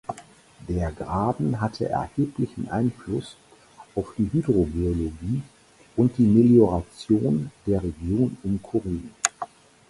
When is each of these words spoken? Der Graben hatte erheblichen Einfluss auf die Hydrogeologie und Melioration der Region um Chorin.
Der 0.67 0.91
Graben 0.93 1.61
hatte 1.61 1.87
erheblichen 1.89 2.67
Einfluss 2.69 3.35
auf 3.93 4.15
die 4.17 4.33
Hydrogeologie 4.33 5.43
und 5.95 6.17
Melioration 6.17 7.51
der 7.67 7.83
Region 7.83 8.35
um 8.41 8.59
Chorin. 8.63 9.11